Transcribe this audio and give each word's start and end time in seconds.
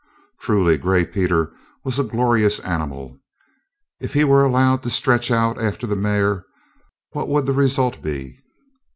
Truly, 0.39 0.79
Gray 0.79 1.05
Peter 1.05 1.53
was 1.83 1.99
a 1.99 2.03
glorious 2.03 2.59
animal! 2.61 3.19
If 3.99 4.13
he 4.15 4.23
were 4.23 4.43
allowed 4.43 4.81
to 4.81 4.89
stretch 4.89 5.29
out 5.29 5.61
after 5.61 5.85
the 5.85 5.95
mare, 5.95 6.43
what 7.11 7.29
would 7.29 7.45
the 7.45 7.53
result 7.53 8.01
be? 8.01 8.39